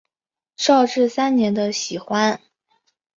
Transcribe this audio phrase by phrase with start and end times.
[0.57, 2.41] 绍治三年的喜欢。